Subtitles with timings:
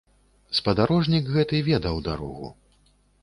[0.59, 2.47] Спадарожнік гэты ведаў дарогу.